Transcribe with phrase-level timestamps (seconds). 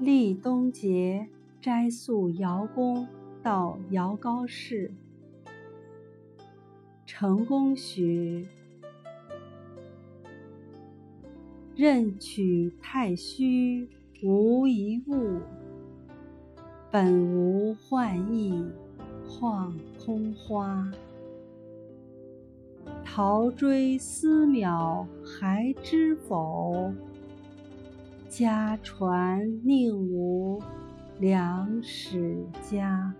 [0.00, 1.28] 立冬节，
[1.60, 3.06] 斋宿尧宫，
[3.42, 4.90] 到尧高氏。
[7.04, 8.46] 成功学，
[11.76, 13.86] 任取太虚
[14.22, 15.38] 无一物，
[16.90, 18.64] 本无幻意
[19.28, 20.90] 晃空花。
[23.04, 26.90] 陶追思邈还知否？
[28.30, 30.62] 家传宁无
[31.18, 33.12] 良史家。